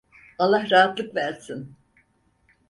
[0.39, 1.77] Allah rahatlık versin.